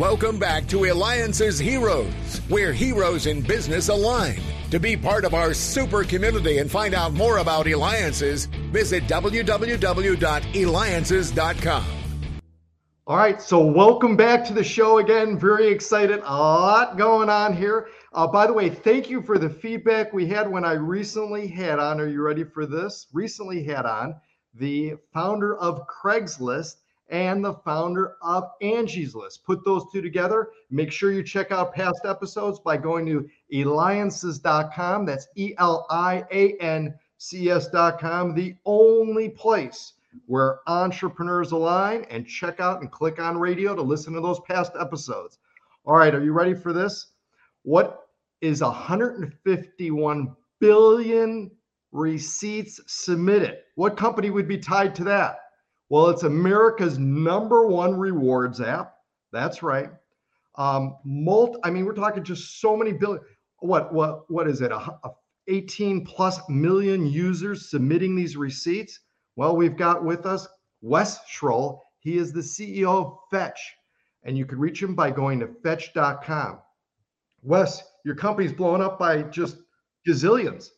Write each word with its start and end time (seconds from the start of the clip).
Welcome 0.00 0.38
back 0.38 0.66
to 0.68 0.84
Eliances 0.84 1.58
Heroes, 1.58 2.38
where 2.48 2.72
heroes 2.72 3.26
in 3.26 3.42
business 3.42 3.90
align. 3.90 4.40
To 4.70 4.80
be 4.80 4.96
part 4.96 5.26
of 5.26 5.34
our 5.34 5.52
super 5.52 6.04
community 6.04 6.56
and 6.56 6.70
find 6.70 6.94
out 6.94 7.12
more 7.12 7.36
about 7.36 7.66
Eliances, 7.66 8.46
visit 8.72 9.04
www.eliances.com. 9.04 11.84
All 13.06 13.16
right, 13.18 13.42
so 13.42 13.62
welcome 13.62 14.16
back 14.16 14.42
to 14.46 14.54
the 14.54 14.64
show 14.64 15.00
again. 15.00 15.38
Very 15.38 15.68
excited. 15.68 16.22
A 16.24 16.34
lot 16.34 16.96
going 16.96 17.28
on 17.28 17.54
here. 17.54 17.88
Uh, 18.14 18.26
by 18.26 18.46
the 18.46 18.54
way, 18.54 18.70
thank 18.70 19.10
you 19.10 19.20
for 19.20 19.36
the 19.36 19.50
feedback 19.50 20.14
we 20.14 20.26
had 20.26 20.50
when 20.50 20.64
I 20.64 20.72
recently 20.72 21.46
had 21.46 21.78
on. 21.78 22.00
Are 22.00 22.08
you 22.08 22.22
ready 22.22 22.44
for 22.44 22.64
this? 22.64 23.06
Recently 23.12 23.64
had 23.64 23.84
on 23.84 24.14
the 24.54 24.94
founder 25.12 25.58
of 25.58 25.86
Craigslist 25.86 26.76
and 27.10 27.44
the 27.44 27.54
founder 27.54 28.16
of 28.22 28.44
Angie's 28.62 29.14
List. 29.14 29.44
Put 29.44 29.64
those 29.64 29.84
two 29.92 30.00
together. 30.00 30.50
Make 30.70 30.92
sure 30.92 31.12
you 31.12 31.22
check 31.22 31.50
out 31.50 31.74
past 31.74 32.00
episodes 32.04 32.60
by 32.60 32.76
going 32.76 33.06
to 33.06 33.28
eliances.com. 33.52 35.04
That's 35.04 35.28
E 35.36 35.54
L 35.58 35.86
I 35.90 36.24
A 36.30 36.56
N 36.58 36.94
C 37.18 37.50
S.com, 37.50 38.34
the 38.34 38.54
only 38.64 39.28
place 39.28 39.94
where 40.26 40.60
entrepreneurs 40.66 41.52
align. 41.52 42.06
And 42.10 42.26
check 42.26 42.60
out 42.60 42.80
and 42.80 42.90
click 42.90 43.20
on 43.20 43.38
radio 43.38 43.74
to 43.74 43.82
listen 43.82 44.14
to 44.14 44.20
those 44.20 44.40
past 44.40 44.72
episodes. 44.80 45.38
All 45.84 45.96
right, 45.96 46.14
are 46.14 46.24
you 46.24 46.32
ready 46.32 46.54
for 46.54 46.72
this? 46.72 47.08
What 47.62 48.08
is 48.40 48.62
151 48.62 50.36
billion 50.60 51.50
receipts 51.92 52.80
submitted? 52.86 53.58
What 53.74 53.96
company 53.96 54.30
would 54.30 54.48
be 54.48 54.58
tied 54.58 54.94
to 54.96 55.04
that? 55.04 55.40
Well, 55.90 56.08
it's 56.08 56.22
America's 56.22 56.98
number 56.98 57.66
one 57.66 57.98
rewards 57.98 58.60
app. 58.60 58.94
That's 59.32 59.62
right. 59.62 59.90
Um, 60.56 60.96
multi, 61.04 61.58
I 61.64 61.70
mean, 61.70 61.84
we're 61.84 61.94
talking 61.94 62.22
just 62.22 62.60
so 62.60 62.76
many 62.76 62.92
billion. 62.92 63.22
What 63.58 63.92
what 63.92 64.30
what 64.30 64.48
is 64.48 64.60
it? 64.62 64.72
A, 64.72 64.78
a 64.78 65.10
18 65.48 66.04
plus 66.04 66.40
million 66.48 67.06
users 67.06 67.70
submitting 67.70 68.14
these 68.14 68.36
receipts. 68.36 69.00
Well, 69.34 69.56
we've 69.56 69.76
got 69.76 70.04
with 70.04 70.26
us 70.26 70.46
Wes 70.80 71.18
Schroll. 71.28 71.80
He 71.98 72.18
is 72.18 72.32
the 72.32 72.40
CEO 72.40 72.88
of 72.88 73.18
Fetch, 73.30 73.60
and 74.22 74.38
you 74.38 74.46
can 74.46 74.58
reach 74.58 74.80
him 74.80 74.94
by 74.94 75.10
going 75.10 75.40
to 75.40 75.48
fetch.com. 75.62 76.60
Wes, 77.42 77.82
your 78.04 78.14
company's 78.14 78.52
blowing 78.52 78.82
up 78.82 78.98
by 78.98 79.22
just 79.22 79.56
gazillions. 80.06 80.68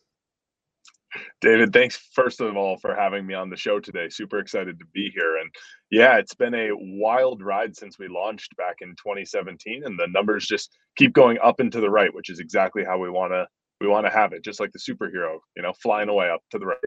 David, 1.41 1.73
thanks 1.73 1.97
first 2.13 2.41
of 2.41 2.55
all 2.57 2.77
for 2.77 2.95
having 2.95 3.25
me 3.25 3.33
on 3.33 3.49
the 3.49 3.57
show 3.57 3.79
today. 3.79 4.09
Super 4.09 4.39
excited 4.39 4.79
to 4.79 4.85
be 4.93 5.11
here. 5.13 5.37
And 5.37 5.53
yeah, 5.91 6.17
it's 6.17 6.33
been 6.33 6.53
a 6.53 6.69
wild 6.71 7.43
ride 7.43 7.75
since 7.75 7.99
we 7.99 8.07
launched 8.07 8.55
back 8.57 8.77
in 8.81 8.89
2017 8.91 9.83
and 9.85 9.99
the 9.99 10.07
numbers 10.07 10.47
just 10.47 10.77
keep 10.95 11.13
going 11.13 11.37
up 11.43 11.59
and 11.59 11.71
to 11.71 11.81
the 11.81 11.89
right, 11.89 12.13
which 12.13 12.29
is 12.29 12.39
exactly 12.39 12.83
how 12.83 12.97
we 12.97 13.09
want 13.09 13.33
to 13.33 13.47
we 13.81 13.87
want 13.87 14.05
to 14.05 14.11
have 14.11 14.31
it, 14.31 14.43
just 14.43 14.59
like 14.59 14.71
the 14.71 14.79
superhero, 14.79 15.39
you 15.57 15.63
know, 15.63 15.73
flying 15.73 16.07
away 16.07 16.29
up 16.29 16.41
to 16.51 16.59
the 16.59 16.65
right. 16.65 16.77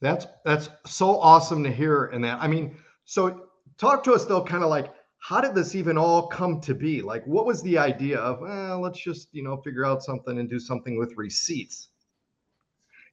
That's 0.00 0.26
that's 0.44 0.68
so 0.86 1.18
awesome 1.18 1.64
to 1.64 1.72
hear 1.72 2.06
and 2.06 2.22
that. 2.24 2.40
I 2.40 2.48
mean, 2.48 2.76
so 3.04 3.46
talk 3.78 4.02
to 4.04 4.12
us 4.12 4.24
though 4.24 4.44
kind 4.44 4.62
of 4.62 4.70
like 4.70 4.92
how 5.20 5.40
did 5.40 5.54
this 5.54 5.74
even 5.74 5.98
all 5.98 6.26
come 6.26 6.60
to 6.62 6.74
be? 6.74 7.02
Like 7.02 7.26
what 7.26 7.46
was 7.46 7.62
the 7.62 7.76
idea 7.76 8.18
of, 8.18 8.40
well, 8.40 8.80
let's 8.80 8.98
just, 8.98 9.28
you 9.32 9.42
know, 9.42 9.58
figure 9.58 9.84
out 9.84 10.02
something 10.02 10.38
and 10.38 10.48
do 10.48 10.58
something 10.58 10.98
with 10.98 11.12
receipts? 11.16 11.88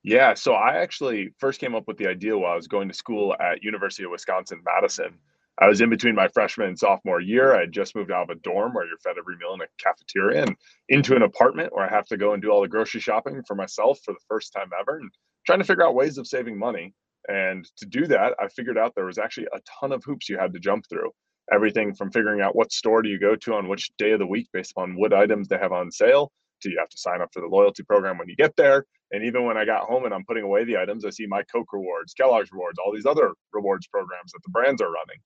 Yeah, 0.08 0.36
so 0.36 0.54
I 0.54 0.78
actually 0.78 1.34
first 1.38 1.60
came 1.60 1.76
up 1.76 1.86
with 1.86 1.98
the 1.98 2.08
idea 2.08 2.38
while 2.38 2.54
I 2.54 2.56
was 2.56 2.70
going 2.70 2.88
to 2.88 2.94
school 2.94 3.36
at 3.42 3.62
University 3.62 4.06
of 4.06 4.12
Wisconsin 4.12 4.62
Madison. 4.64 5.20
I 5.60 5.68
was 5.68 5.82
in 5.82 5.90
between 5.90 6.16
my 6.16 6.30
freshman 6.30 6.70
and 6.70 6.80
sophomore 6.80 7.20
year. 7.20 7.54
I 7.54 7.60
had 7.60 7.74
just 7.74 7.94
moved 7.94 8.10
out 8.10 8.24
of 8.24 8.30
a 8.30 8.40
dorm 8.40 8.74
where 8.74 8.88
you're 8.88 9.00
fed 9.00 9.18
every 9.20 9.36
meal 9.36 9.54
in 9.54 9.60
a 9.60 9.66
cafeteria 9.78 10.44
and 10.44 10.56
into 10.88 11.18
an 11.18 11.24
apartment 11.24 11.74
where 11.74 11.86
I 11.86 11.94
have 11.94 12.06
to 12.06 12.16
go 12.16 12.32
and 12.32 12.42
do 12.42 12.50
all 12.52 12.62
the 12.62 12.70
grocery 12.70 13.02
shopping 13.02 13.44
for 13.46 13.56
myself 13.56 14.00
for 14.06 14.14
the 14.14 14.22
first 14.30 14.54
time 14.54 14.70
ever 14.80 14.98
and 14.98 15.12
trying 15.46 15.60
to 15.60 15.66
figure 15.66 15.86
out 15.86 15.94
ways 15.94 16.18
of 16.18 16.26
saving 16.26 16.58
money. 16.58 16.94
And 17.28 17.66
to 17.76 17.86
do 17.86 18.08
that, 18.08 18.34
I 18.40 18.48
figured 18.48 18.78
out 18.78 18.96
there 18.96 19.04
was 19.04 19.18
actually 19.18 19.48
a 19.54 19.60
ton 19.82 19.92
of 19.92 20.06
hoops 20.06 20.30
you 20.30 20.38
had 20.38 20.54
to 20.54 20.60
jump 20.62 20.86
through. 20.88 21.12
Everything 21.52 21.94
from 21.94 22.14
figuring 22.14 22.40
out 22.40 22.56
what 22.56 22.72
store 22.72 23.02
do 23.02 23.10
you 23.10 23.20
go 23.20 23.36
to 23.36 23.56
on 23.56 23.68
which 23.68 23.92
day 23.98 24.12
of 24.12 24.20
the 24.20 24.26
week 24.26 24.48
based 24.54 24.72
upon 24.72 24.96
what 24.96 25.14
items 25.14 25.50
they 25.50 25.58
have 25.58 25.74
on 25.74 25.92
sale 25.92 26.32
to 26.62 26.70
you 26.70 26.78
have 26.80 26.90
to 26.90 26.98
sign 26.98 27.22
up 27.22 27.30
for 27.34 27.42
the 27.42 27.48
loyalty 27.48 27.84
program 27.84 28.18
when 28.18 28.30
you 28.30 28.36
get 28.36 28.56
there 28.56 28.86
and 29.12 29.24
even 29.24 29.46
when 29.46 29.58
I 29.58 29.66
got 29.66 29.88
home 29.88 30.06
and 30.06 30.14
I'm 30.14 30.26
putting 30.26 30.44
away 30.44 30.66
the 30.66 30.78
items, 30.78 31.06
I 31.06 31.12
see 31.12 31.28
my 31.28 31.44
Coke 31.44 31.72
rewards, 31.72 32.14
Kellogg's 32.14 32.52
rewards, 32.52 32.78
all 32.78 32.94
these 32.94 33.06
other 33.06 33.34
rewards 33.54 33.88
programs 33.88 34.32
that 34.34 34.42
the 34.44 34.52
brands 34.52 34.82
are 34.82 34.92
running. 34.92 35.20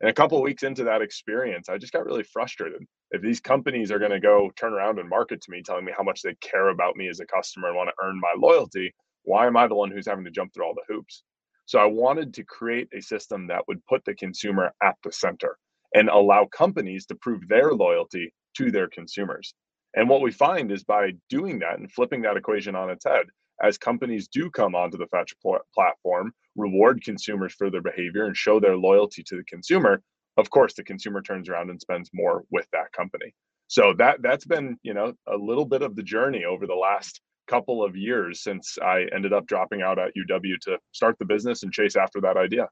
And 0.00 0.10
a 0.10 0.14
couple 0.14 0.40
weeks 0.42 0.62
into 0.62 0.84
that 0.84 1.02
experience, 1.02 1.68
I 1.68 1.78
just 1.78 1.92
got 1.92 2.04
really 2.04 2.22
frustrated. 2.22 2.82
If 3.10 3.22
these 3.22 3.40
companies 3.40 3.90
are 3.90 3.98
going 3.98 4.10
to 4.10 4.20
go 4.20 4.50
turn 4.56 4.72
around 4.72 4.98
and 4.98 5.08
market 5.08 5.40
to 5.42 5.50
me, 5.50 5.62
telling 5.62 5.84
me 5.84 5.92
how 5.96 6.02
much 6.02 6.22
they 6.22 6.34
care 6.36 6.68
about 6.68 6.96
me 6.96 7.08
as 7.08 7.20
a 7.20 7.26
customer 7.26 7.68
and 7.68 7.76
want 7.76 7.90
to 7.90 8.04
earn 8.04 8.20
my 8.20 8.34
loyalty, 8.36 8.94
why 9.24 9.46
am 9.46 9.56
I 9.56 9.66
the 9.66 9.74
one 9.74 9.90
who's 9.90 10.06
having 10.06 10.24
to 10.24 10.30
jump 10.30 10.52
through 10.52 10.66
all 10.66 10.74
the 10.74 10.94
hoops? 10.94 11.22
So 11.66 11.78
I 11.78 11.86
wanted 11.86 12.32
to 12.34 12.44
create 12.44 12.88
a 12.94 13.02
system 13.02 13.46
that 13.48 13.66
would 13.68 13.84
put 13.86 14.04
the 14.04 14.14
consumer 14.14 14.72
at 14.82 14.96
the 15.02 15.12
center 15.12 15.58
and 15.94 16.08
allow 16.08 16.46
companies 16.46 17.06
to 17.06 17.14
prove 17.16 17.48
their 17.48 17.72
loyalty 17.72 18.32
to 18.58 18.70
their 18.70 18.88
consumers. 18.88 19.54
And 19.96 20.08
what 20.08 20.20
we 20.20 20.30
find 20.30 20.70
is 20.70 20.84
by 20.84 21.12
doing 21.30 21.58
that 21.60 21.78
and 21.78 21.90
flipping 21.90 22.22
that 22.22 22.36
equation 22.36 22.76
on 22.76 22.90
its 22.90 23.04
head, 23.04 23.26
as 23.62 23.78
companies 23.78 24.28
do 24.28 24.50
come 24.50 24.74
onto 24.74 24.98
the 24.98 25.06
Fetch 25.06 25.34
pl- 25.40 25.58
platform, 25.74 26.32
reward 26.54 27.02
consumers 27.02 27.54
for 27.54 27.70
their 27.70 27.80
behavior 27.80 28.26
and 28.26 28.36
show 28.36 28.60
their 28.60 28.76
loyalty 28.76 29.22
to 29.24 29.36
the 29.36 29.44
consumer, 29.44 30.02
of 30.36 30.50
course 30.50 30.74
the 30.74 30.84
consumer 30.84 31.22
turns 31.22 31.48
around 31.48 31.70
and 31.70 31.80
spends 31.80 32.10
more 32.12 32.44
with 32.50 32.66
that 32.72 32.92
company. 32.92 33.32
So 33.68 33.94
that 33.94 34.22
that's 34.22 34.44
been, 34.44 34.78
you 34.82 34.94
know, 34.94 35.14
a 35.26 35.36
little 35.36 35.64
bit 35.64 35.82
of 35.82 35.96
the 35.96 36.02
journey 36.02 36.44
over 36.44 36.66
the 36.66 36.74
last 36.74 37.20
couple 37.48 37.82
of 37.82 37.96
years 37.96 38.42
since 38.42 38.76
I 38.78 39.06
ended 39.14 39.32
up 39.32 39.46
dropping 39.46 39.82
out 39.82 39.98
at 39.98 40.12
UW 40.16 40.58
to 40.62 40.78
start 40.92 41.16
the 41.18 41.24
business 41.24 41.62
and 41.62 41.72
chase 41.72 41.96
after 41.96 42.20
that 42.20 42.36
idea. 42.36 42.68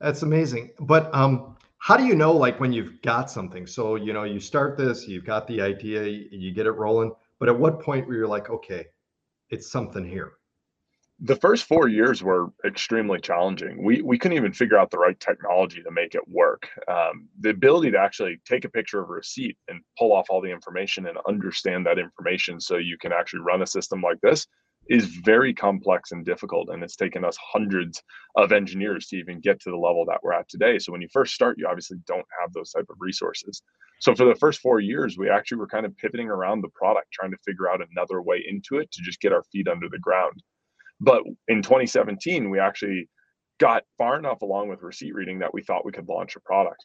That's 0.00 0.22
amazing. 0.22 0.70
But 0.78 1.12
um 1.14 1.56
how 1.80 1.96
do 1.96 2.04
you 2.04 2.14
know 2.14 2.32
like 2.32 2.60
when 2.60 2.72
you've 2.72 3.00
got 3.02 3.30
something 3.30 3.66
so 3.66 3.96
you 3.96 4.12
know 4.12 4.24
you 4.24 4.38
start 4.38 4.76
this 4.76 5.08
you've 5.08 5.24
got 5.24 5.46
the 5.46 5.60
idea 5.60 6.04
you 6.30 6.52
get 6.52 6.66
it 6.66 6.72
rolling 6.72 7.10
but 7.38 7.48
at 7.48 7.58
what 7.58 7.80
point 7.80 8.06
where 8.06 8.16
you're 8.16 8.28
like 8.28 8.50
okay 8.50 8.86
it's 9.48 9.70
something 9.70 10.04
here 10.04 10.32
the 11.22 11.36
first 11.36 11.64
four 11.64 11.88
years 11.88 12.22
were 12.22 12.50
extremely 12.64 13.20
challenging. 13.20 13.84
We 13.84 14.00
we 14.00 14.18
couldn't 14.18 14.38
even 14.38 14.52
figure 14.52 14.78
out 14.78 14.90
the 14.90 14.98
right 14.98 15.18
technology 15.20 15.82
to 15.82 15.90
make 15.90 16.14
it 16.14 16.26
work. 16.28 16.68
Um, 16.88 17.28
the 17.38 17.50
ability 17.50 17.90
to 17.90 17.98
actually 17.98 18.40
take 18.46 18.64
a 18.64 18.70
picture 18.70 19.02
of 19.02 19.10
a 19.10 19.12
receipt 19.12 19.56
and 19.68 19.82
pull 19.98 20.12
off 20.12 20.26
all 20.30 20.40
the 20.40 20.50
information 20.50 21.06
and 21.06 21.18
understand 21.28 21.84
that 21.86 21.98
information, 21.98 22.58
so 22.58 22.78
you 22.78 22.96
can 22.96 23.12
actually 23.12 23.40
run 23.40 23.60
a 23.60 23.66
system 23.66 24.00
like 24.00 24.20
this, 24.22 24.46
is 24.88 25.06
very 25.06 25.52
complex 25.52 26.12
and 26.12 26.24
difficult 26.24 26.68
and 26.70 26.82
it's 26.82 26.96
taken 26.96 27.24
us 27.24 27.36
hundreds 27.52 28.02
of 28.36 28.52
engineers 28.52 29.06
to 29.06 29.16
even 29.16 29.40
get 29.40 29.60
to 29.60 29.70
the 29.70 29.76
level 29.76 30.04
that 30.06 30.18
we're 30.22 30.32
at 30.32 30.48
today. 30.48 30.78
So 30.78 30.92
when 30.92 31.02
you 31.02 31.08
first 31.12 31.34
start 31.34 31.58
you 31.58 31.66
obviously 31.66 31.98
don't 32.06 32.26
have 32.40 32.52
those 32.52 32.70
type 32.70 32.86
of 32.88 32.96
resources. 32.98 33.62
So 34.00 34.14
for 34.14 34.24
the 34.24 34.34
first 34.36 34.60
four 34.60 34.80
years 34.80 35.18
we 35.18 35.28
actually 35.28 35.58
were 35.58 35.66
kind 35.66 35.86
of 35.86 35.96
pivoting 35.96 36.28
around 36.28 36.62
the 36.62 36.70
product 36.70 37.12
trying 37.12 37.30
to 37.30 37.36
figure 37.44 37.68
out 37.70 37.80
another 37.90 38.22
way 38.22 38.44
into 38.48 38.78
it 38.78 38.90
to 38.92 39.02
just 39.02 39.20
get 39.20 39.32
our 39.32 39.44
feet 39.52 39.68
under 39.68 39.88
the 39.88 39.98
ground. 39.98 40.42
But 41.00 41.22
in 41.48 41.62
2017 41.62 42.50
we 42.50 42.58
actually 42.58 43.08
got 43.58 43.84
far 43.98 44.18
enough 44.18 44.42
along 44.42 44.68
with 44.68 44.82
receipt 44.82 45.14
reading 45.14 45.38
that 45.40 45.52
we 45.52 45.62
thought 45.62 45.84
we 45.84 45.92
could 45.92 46.08
launch 46.08 46.34
a 46.36 46.40
product. 46.40 46.84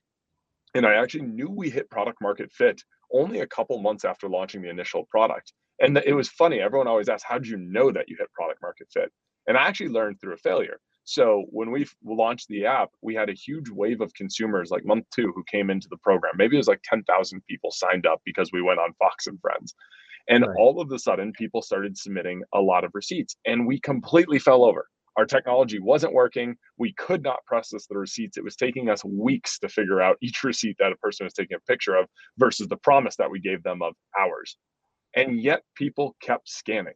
And 0.73 0.85
i 0.85 0.95
actually 0.95 1.25
knew 1.25 1.49
we 1.49 1.69
hit 1.69 1.89
product 1.89 2.21
market 2.21 2.51
fit 2.51 2.81
only 3.11 3.39
a 3.39 3.47
couple 3.47 3.81
months 3.81 4.03
after 4.03 4.27
launching 4.27 4.61
the 4.61 4.69
initial 4.69 5.05
product 5.05 5.53
and 5.79 5.97
it 6.05 6.13
was 6.13 6.29
funny. 6.29 6.59
Everyone 6.59 6.87
always 6.87 7.09
asks, 7.09 7.27
"How 7.27 7.37
did 7.37 7.47
you 7.47 7.57
know 7.57 7.91
that 7.91 8.09
you 8.09 8.15
hit 8.17 8.31
product 8.33 8.61
market 8.61 8.87
fit?" 8.91 9.11
And 9.47 9.57
I 9.57 9.67
actually 9.67 9.89
learned 9.89 10.19
through 10.19 10.33
a 10.33 10.37
failure. 10.37 10.79
So 11.05 11.45
when 11.51 11.69
we 11.69 11.85
launched 12.03 12.47
the 12.47 12.65
app, 12.65 12.89
we 13.01 13.13
had 13.13 13.29
a 13.29 13.33
huge 13.33 13.69
wave 13.69 14.01
of 14.01 14.13
consumers, 14.15 14.71
like 14.71 14.85
month 14.85 15.05
two, 15.13 15.31
who 15.35 15.43
came 15.43 15.69
into 15.69 15.87
the 15.87 15.97
program. 15.97 16.33
Maybe 16.35 16.55
it 16.55 16.57
was 16.57 16.67
like 16.67 16.81
10,000 16.83 17.45
people 17.47 17.69
signed 17.69 18.07
up 18.07 18.21
because 18.25 18.51
we 18.51 18.63
went 18.63 18.79
on 18.79 18.93
Fox 18.93 19.27
and 19.27 19.39
Friends. 19.39 19.75
And 20.27 20.43
right. 20.43 20.55
all 20.57 20.81
of 20.81 20.91
a 20.91 20.97
sudden, 20.97 21.31
people 21.33 21.61
started 21.61 21.95
submitting 21.95 22.41
a 22.55 22.59
lot 22.59 22.83
of 22.83 22.91
receipts, 22.95 23.35
and 23.45 23.67
we 23.67 23.79
completely 23.79 24.39
fell 24.39 24.63
over. 24.63 24.87
Our 25.15 25.25
technology 25.25 25.79
wasn't 25.79 26.13
working. 26.13 26.57
We 26.77 26.93
could 26.93 27.21
not 27.21 27.45
process 27.45 27.85
the 27.85 27.97
receipts. 27.97 28.37
It 28.37 28.43
was 28.43 28.55
taking 28.55 28.89
us 28.89 29.05
weeks 29.05 29.59
to 29.59 29.69
figure 29.69 30.01
out 30.01 30.17
each 30.21 30.43
receipt 30.43 30.75
that 30.79 30.91
a 30.91 30.97
person 30.97 31.25
was 31.25 31.33
taking 31.33 31.55
a 31.55 31.71
picture 31.71 31.95
of 31.95 32.09
versus 32.37 32.67
the 32.67 32.77
promise 32.77 33.15
that 33.17 33.29
we 33.29 33.39
gave 33.39 33.61
them 33.61 33.83
of 33.83 33.93
hours 34.19 34.57
and 35.15 35.41
yet 35.41 35.63
people 35.75 36.15
kept 36.21 36.49
scanning 36.49 36.93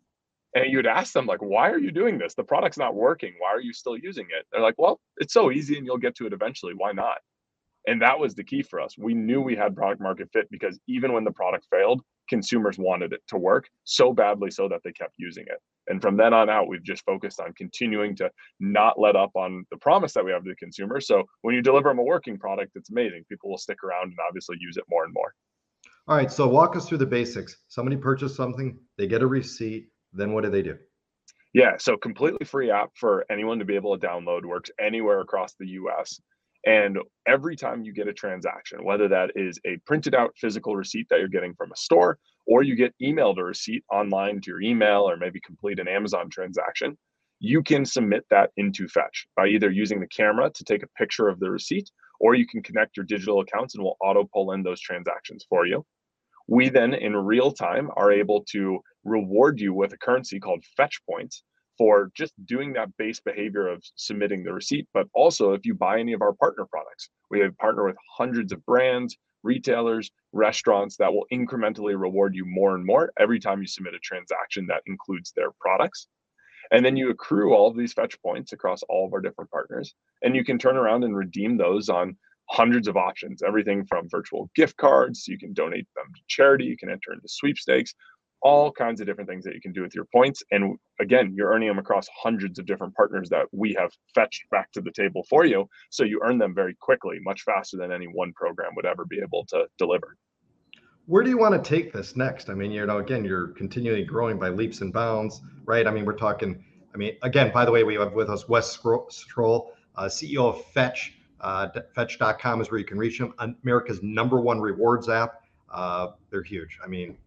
and 0.55 0.71
you'd 0.71 0.87
ask 0.87 1.13
them 1.13 1.25
like 1.25 1.41
why 1.41 1.69
are 1.69 1.79
you 1.79 1.91
doing 1.91 2.17
this? 2.17 2.33
The 2.33 2.43
product's 2.43 2.77
not 2.77 2.95
working. 2.95 3.33
Why 3.39 3.49
are 3.49 3.61
you 3.61 3.73
still 3.73 3.97
using 3.97 4.25
it? 4.25 4.45
They're 4.51 4.61
like 4.61 4.75
well 4.77 4.99
it's 5.17 5.33
so 5.33 5.51
easy 5.51 5.77
and 5.77 5.85
you'll 5.85 5.97
get 5.97 6.15
to 6.15 6.27
it 6.27 6.33
eventually. 6.33 6.73
Why 6.75 6.91
not? 6.91 7.17
And 7.87 8.01
that 8.01 8.19
was 8.19 8.35
the 8.35 8.43
key 8.43 8.61
for 8.61 8.81
us. 8.81 8.95
We 8.97 9.13
knew 9.13 9.41
we 9.41 9.55
had 9.55 9.75
product 9.75 10.01
market 10.01 10.29
fit 10.33 10.49
because 10.51 10.79
even 10.87 11.13
when 11.13 11.23
the 11.23 11.31
product 11.31 11.65
failed 11.71 12.01
consumers 12.29 12.77
wanted 12.77 13.11
it 13.11 13.21
to 13.27 13.37
work 13.37 13.67
so 13.83 14.13
badly 14.13 14.51
so 14.51 14.69
that 14.69 14.81
they 14.83 14.91
kept 14.91 15.13
using 15.17 15.45
it. 15.47 15.59
And 15.87 15.99
from 15.99 16.15
then 16.15 16.33
on 16.33 16.49
out, 16.49 16.67
we've 16.67 16.83
just 16.83 17.03
focused 17.03 17.39
on 17.39 17.51
continuing 17.53 18.15
to 18.17 18.29
not 18.59 18.99
let 18.99 19.15
up 19.15 19.31
on 19.35 19.65
the 19.71 19.77
promise 19.77 20.13
that 20.13 20.23
we 20.23 20.31
have 20.31 20.43
to 20.43 20.49
the 20.49 20.55
consumer. 20.55 21.01
So 21.01 21.23
when 21.41 21.55
you 21.55 21.63
deliver 21.63 21.89
them 21.89 21.97
a 21.97 22.03
working 22.03 22.37
product, 22.37 22.73
it's 22.75 22.91
amazing. 22.91 23.25
People 23.27 23.49
will 23.49 23.57
stick 23.57 23.83
around 23.83 24.09
and 24.09 24.17
obviously 24.27 24.57
use 24.59 24.77
it 24.77 24.83
more 24.87 25.03
and 25.03 25.13
more. 25.13 25.33
All 26.09 26.15
right. 26.15 26.31
So 26.31 26.47
walk 26.47 26.75
us 26.75 26.89
through 26.89 26.97
the 26.97 27.05
basics. 27.05 27.55
Somebody 27.67 27.95
purchased 27.95 28.35
something, 28.35 28.79
they 28.97 29.05
get 29.05 29.21
a 29.21 29.27
receipt. 29.27 29.89
Then 30.11 30.33
what 30.33 30.43
do 30.43 30.49
they 30.49 30.63
do? 30.63 30.75
Yeah, 31.53 31.77
so 31.77 31.97
completely 31.97 32.47
free 32.47 32.71
app 32.71 32.89
for 32.95 33.25
anyone 33.31 33.59
to 33.59 33.65
be 33.65 33.75
able 33.75 33.95
to 33.95 34.07
download, 34.07 34.43
works 34.43 34.71
anywhere 34.79 35.21
across 35.21 35.53
the 35.59 35.67
US. 35.67 36.19
And 36.65 36.97
every 37.27 37.55
time 37.55 37.83
you 37.83 37.93
get 37.93 38.07
a 38.07 38.13
transaction, 38.13 38.83
whether 38.83 39.07
that 39.07 39.33
is 39.35 39.59
a 39.67 39.77
printed 39.85 40.15
out 40.15 40.33
physical 40.35 40.75
receipt 40.75 41.05
that 41.11 41.19
you're 41.19 41.27
getting 41.27 41.53
from 41.53 41.71
a 41.71 41.75
store, 41.75 42.17
or 42.47 42.63
you 42.63 42.75
get 42.75 42.95
emailed 42.99 43.37
a 43.37 43.43
receipt 43.43 43.83
online 43.93 44.41
to 44.41 44.49
your 44.49 44.61
email, 44.61 45.07
or 45.07 45.15
maybe 45.15 45.39
complete 45.39 45.79
an 45.79 45.87
Amazon 45.87 46.27
transaction, 46.31 46.97
you 47.39 47.61
can 47.61 47.85
submit 47.85 48.25
that 48.31 48.49
into 48.57 48.87
Fetch 48.87 49.27
by 49.35 49.45
either 49.45 49.69
using 49.69 49.99
the 49.99 50.07
camera 50.07 50.49
to 50.55 50.63
take 50.63 50.81
a 50.81 50.89
picture 50.97 51.27
of 51.27 51.39
the 51.39 51.51
receipt, 51.51 51.91
or 52.19 52.33
you 52.33 52.47
can 52.47 52.63
connect 52.63 52.97
your 52.97 53.05
digital 53.05 53.41
accounts 53.41 53.75
and 53.75 53.83
we'll 53.83 53.97
auto 54.01 54.27
pull 54.33 54.53
in 54.53 54.63
those 54.63 54.81
transactions 54.81 55.45
for 55.47 55.67
you. 55.67 55.85
We 56.51 56.69
then, 56.69 56.95
in 56.95 57.15
real 57.15 57.51
time, 57.51 57.91
are 57.95 58.11
able 58.11 58.43
to 58.53 58.79
reward 59.03 59.59
you 59.59 59.71
with 59.71 59.93
a 59.93 59.97
currency 59.97 60.39
called 60.39 60.63
Fetch 60.75 60.99
Points 61.07 61.43
for 61.77 62.11
just 62.17 62.33
doing 62.45 62.73
that 62.73 62.89
base 62.97 63.19
behavior 63.19 63.67
of 63.67 63.83
submitting 63.95 64.43
the 64.43 64.51
receipt. 64.51 64.87
But 64.91 65.05
also, 65.13 65.53
if 65.53 65.63
you 65.63 65.75
buy 65.75 65.99
any 65.99 66.13
of 66.13 66.23
our 66.23 66.33
partner 66.33 66.65
products, 66.65 67.09
we 67.29 67.39
have 67.41 67.55
partner 67.59 67.85
with 67.85 67.97
hundreds 68.17 68.51
of 68.51 68.65
brands, 68.65 69.15
retailers, 69.43 70.09
restaurants 70.33 70.97
that 70.97 71.13
will 71.13 71.27
incrementally 71.31 71.99
reward 71.99 72.33
you 72.33 72.45
more 72.45 72.73
and 72.73 72.83
more 72.83 73.11
every 73.19 73.39
time 73.39 73.61
you 73.61 73.67
submit 73.67 73.93
a 73.93 73.99
transaction 73.99 74.65
that 74.69 74.81
includes 74.87 75.31
their 75.35 75.51
products. 75.61 76.07
And 76.71 76.83
then 76.83 76.97
you 76.97 77.11
accrue 77.11 77.53
all 77.53 77.67
of 77.67 77.77
these 77.77 77.93
fetch 77.93 78.19
points 78.23 78.53
across 78.53 78.81
all 78.89 79.05
of 79.05 79.13
our 79.13 79.21
different 79.21 79.51
partners. 79.51 79.93
And 80.23 80.35
you 80.35 80.43
can 80.43 80.57
turn 80.57 80.77
around 80.77 81.03
and 81.03 81.15
redeem 81.15 81.57
those 81.57 81.89
on 81.89 82.17
hundreds 82.49 82.87
of 82.87 82.97
options, 82.97 83.43
everything 83.43 83.85
from 83.85 84.09
virtual 84.09 84.49
gift 84.55 84.75
cards, 84.77 85.27
you 85.27 85.37
can 85.37 85.53
donate 85.53 85.87
them 85.95 86.05
to 86.15 86.21
charity, 86.27 86.65
you 86.65 86.77
can 86.77 86.89
enter 86.89 87.13
into 87.13 87.27
sweepstakes, 87.27 87.93
all 88.41 88.71
kinds 88.71 89.01
of 89.01 89.07
different 89.07 89.29
things 89.29 89.43
that 89.43 89.53
you 89.53 89.61
can 89.61 89.71
do 89.71 89.81
with 89.81 89.93
your 89.93 90.05
points. 90.13 90.41
And 90.51 90.77
again, 90.99 91.33
you're 91.35 91.51
earning 91.51 91.67
them 91.67 91.77
across 91.79 92.07
hundreds 92.15 92.57
of 92.57 92.65
different 92.65 92.95
partners 92.95 93.29
that 93.29 93.45
we 93.51 93.75
have 93.77 93.91
fetched 94.15 94.49
back 94.49 94.71
to 94.71 94.81
the 94.81 94.91
table 94.91 95.25
for 95.29 95.45
you. 95.45 95.67
So 95.89 96.03
you 96.03 96.21
earn 96.23 96.37
them 96.37 96.55
very 96.55 96.75
quickly, 96.79 97.19
much 97.21 97.41
faster 97.43 97.77
than 97.77 97.91
any 97.91 98.05
one 98.05 98.33
program 98.33 98.71
would 98.75 98.85
ever 98.85 99.05
be 99.05 99.19
able 99.19 99.45
to 99.49 99.65
deliver. 99.77 100.15
Where 101.05 101.23
do 101.23 101.29
you 101.29 101.37
want 101.37 101.61
to 101.61 101.69
take 101.69 101.91
this 101.91 102.15
next? 102.15 102.49
I 102.49 102.53
mean, 102.53 102.71
you 102.71 102.85
know, 102.85 102.99
again, 102.99 103.25
you're 103.25 103.47
continually 103.47 104.03
growing 104.03 104.37
by 104.37 104.49
leaps 104.49 104.81
and 104.81 104.93
bounds, 104.93 105.41
right? 105.65 105.87
I 105.87 105.91
mean, 105.91 106.05
we're 106.05 106.13
talking, 106.13 106.63
I 106.93 106.97
mean, 106.97 107.15
again, 107.23 107.51
by 107.51 107.65
the 107.65 107.71
way, 107.71 107.83
we 107.83 107.95
have 107.95 108.13
with 108.13 108.29
us 108.29 108.47
Wes 108.47 108.77
Schroll, 108.77 109.71
uh, 109.95 110.03
CEO 110.03 110.49
of 110.49 110.63
Fetch. 110.65 111.13
Uh, 111.41 111.69
fetch.com 111.93 112.61
is 112.61 112.71
where 112.71 112.79
you 112.79 112.85
can 112.85 112.97
reach 112.97 113.17
them. 113.17 113.33
America's 113.63 114.01
number 114.03 114.39
one 114.39 114.59
rewards 114.59 115.09
app. 115.09 115.41
Uh, 115.71 116.09
they're 116.29 116.43
huge. 116.43 116.79
I 116.83 116.87
mean, 116.87 117.17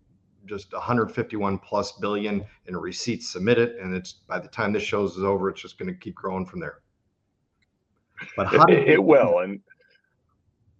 just 0.46 0.72
151 0.72 1.58
plus 1.58 1.92
billion 1.92 2.44
in 2.66 2.76
receipts 2.76 3.30
submitted, 3.30 3.76
and 3.76 3.94
it's 3.94 4.12
by 4.12 4.38
the 4.38 4.48
time 4.48 4.72
this 4.72 4.82
shows 4.82 5.16
is 5.16 5.24
over, 5.24 5.48
it's 5.48 5.62
just 5.62 5.78
going 5.78 5.92
to 5.92 5.98
keep 5.98 6.14
growing 6.14 6.44
from 6.44 6.60
there. 6.60 6.80
But 8.36 8.48
how 8.48 8.64
it, 8.66 8.88
it 8.88 9.02
will, 9.02 9.40
and 9.40 9.60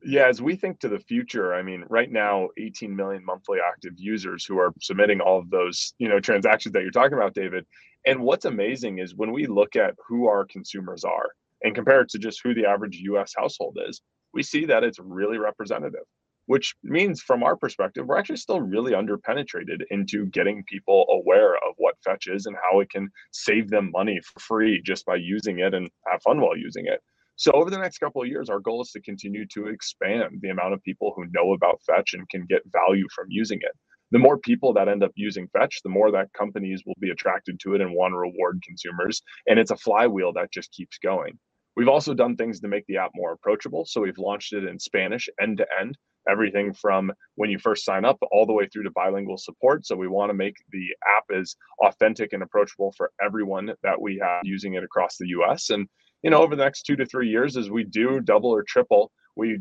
yeah, 0.05 0.27
as 0.27 0.43
we 0.43 0.57
think 0.57 0.81
to 0.81 0.89
the 0.89 0.99
future, 0.99 1.55
I 1.55 1.63
mean, 1.63 1.85
right 1.89 2.11
now, 2.11 2.49
18 2.59 2.95
million 2.95 3.25
monthly 3.25 3.59
active 3.61 3.93
users 3.97 4.45
who 4.45 4.59
are 4.59 4.73
submitting 4.81 5.21
all 5.21 5.39
of 5.39 5.51
those, 5.51 5.95
you 5.99 6.09
know, 6.09 6.19
transactions 6.19 6.73
that 6.73 6.83
you're 6.83 6.91
talking 6.91 7.17
about, 7.17 7.35
David. 7.35 7.65
And 8.05 8.21
what's 8.21 8.45
amazing 8.45 8.99
is 8.99 9.15
when 9.15 9.33
we 9.33 9.47
look 9.47 9.77
at 9.77 9.95
who 10.05 10.27
our 10.27 10.45
consumers 10.45 11.05
are 11.05 11.29
and 11.63 11.75
compare 11.75 12.01
it 12.01 12.09
to 12.11 12.19
just 12.19 12.41
who 12.43 12.55
the 12.55 12.67
average 12.67 12.99
US 13.05 13.33
household 13.37 13.79
is, 13.89 14.01
we 14.35 14.43
see 14.43 14.65
that 14.67 14.85
it's 14.85 14.99
really 14.99 15.39
representative 15.39 16.05
which 16.47 16.75
means 16.83 17.23
from 17.23 17.43
our 17.43 17.57
perspective 17.57 18.07
we're 18.07 18.19
actually 18.19 18.37
still 18.37 18.61
really 18.61 18.93
underpenetrated 18.93 19.83
into 19.91 20.27
getting 20.27 20.65
people 20.65 21.07
aware 21.11 21.55
of 21.57 21.75
what 21.77 21.95
fetch 22.05 22.27
is 22.27 22.47
and 22.47 22.57
how 22.63 22.81
it 22.81 22.91
can 22.91 23.09
save 23.33 23.71
them 23.71 23.91
money 23.93 24.21
for 24.21 24.41
free 24.41 24.83
just 24.85 25.07
by 25.07 25.17
using 25.17 25.61
it 25.61 25.75
and 25.75 25.89
have 26.11 26.23
fun 26.23 26.41
while 26.41 26.57
using 26.57 26.87
it. 26.87 27.01
So 27.37 27.51
over 27.53 27.71
the 27.71 27.79
next 27.79 27.99
couple 27.99 28.23
of 28.23 28.29
years 28.29 28.51
our 28.51 28.61
goal 28.61 28.83
is 28.83 28.91
to 28.91 29.01
continue 29.01 29.47
to 29.49 29.69
expand 29.69 30.41
the 30.41 30.51
amount 30.51 30.75
of 30.75 30.83
people 30.83 31.13
who 31.17 31.27
know 31.33 31.53
about 31.53 31.81
fetch 31.87 32.15
and 32.15 32.29
can 32.29 32.47
get 32.49 32.63
value 32.73 33.07
from 33.15 33.27
using 33.29 33.59
it. 33.63 33.73
The 34.11 34.19
more 34.19 34.37
people 34.37 34.75
that 34.75 34.89
end 34.89 35.03
up 35.03 35.13
using 35.15 35.49
fetch 35.57 35.81
the 35.83 35.91
more 35.91 36.11
that 36.11 36.33
companies 36.35 36.83
will 36.85 36.97
be 37.01 37.11
attracted 37.11 37.61
to 37.61 37.75
it 37.75 37.81
and 37.81 37.95
want 37.95 38.13
to 38.13 38.19
reward 38.19 38.63
consumers 38.67 39.23
and 39.47 39.59
it's 39.59 39.71
a 39.71 39.77
flywheel 39.77 40.33
that 40.35 40.53
just 40.53 40.73
keeps 40.73 40.99
going 40.99 41.39
We've 41.77 41.89
also 41.89 42.15
done 42.15 42.37
things 42.37 42.61
to 42.61 42.69
make 42.69 42.87
the 42.87 42.99
app 42.99 43.13
more 43.15 43.33
approachable. 43.33 43.85
So 43.87 44.01
we've 44.01 44.19
launched 44.19 44.53
it 44.53 44.65
in 44.65 44.79
Spanish 44.79 45.29
end 45.41 45.59
to 45.59 45.67
end 45.81 45.97
everything 46.29 46.73
from 46.73 47.13
when 47.35 47.51
you 47.51 47.59
first 47.59 47.85
sign 47.85 48.05
up 48.05 48.19
all 48.31 48.47
the 48.47 48.53
way 48.53 48.67
through 48.67 48.85
to 48.85 48.91
bilingual 48.91 49.39
support. 49.39 49.87
So 49.87 49.97
we 49.97 50.09
want 50.09 50.31
to 50.31 50.35
make 50.35 50.57
the 50.71 50.87
app 51.17 51.25
as 51.37 51.57
authentic 51.85 52.33
and 52.33 52.43
approachable 52.43 52.93
for 52.97 53.11
everyone 53.25 53.73
that 53.83 54.01
we 54.01 54.21
have 54.23 54.43
using 54.45 54.75
it 54.75 54.85
across 54.85 55.17
the 55.17 55.29
US. 55.29 55.71
And, 55.71 55.89
you 56.23 56.31
know, 56.31 56.43
over 56.43 56.55
the 56.55 56.65
next 56.65 56.83
two 56.83 56.97
to 56.97 57.07
three 57.07 57.29
years, 57.29 57.57
as 57.57 57.71
we 57.71 57.85
do 57.85 58.21
double 58.21 58.51
or 58.51 58.63
triple, 58.63 59.11
we, 59.37 59.59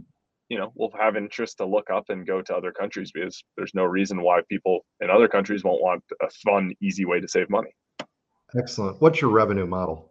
you 0.50 0.58
know, 0.58 0.72
we'll 0.76 0.92
have 1.00 1.16
interest 1.16 1.58
to 1.58 1.66
look 1.66 1.90
up 1.90 2.10
and 2.10 2.28
go 2.28 2.42
to 2.42 2.56
other 2.56 2.72
countries 2.72 3.12
because 3.12 3.44
there's 3.58 3.74
no 3.74 3.86
reason 3.86 4.22
why 4.22 4.42
people 4.50 4.86
in 5.00 5.10
other 5.10 5.28
countries 5.28 5.64
won't 5.64 5.82
want 5.82 6.04
a 6.22 6.30
fun, 6.46 6.74
easy 6.82 7.06
way 7.06 7.20
to 7.20 7.28
save 7.28 7.50
money. 7.50 7.72
Excellent. 8.58 9.02
What's 9.02 9.22
your 9.22 9.32
revenue 9.32 9.66
model? 9.66 10.11